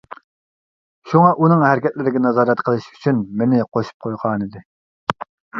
شۇڭا 1.11 1.27
ئۇنىڭ 1.43 1.65
ھەرىكەتلىرىگە 1.67 2.21
نازارەت 2.27 2.63
قىلىش 2.71 2.87
ئۈچۈن 2.97 3.21
مېنى 3.43 3.63
قوشۇپ 3.77 4.07
قويغانىدى. 4.07 4.65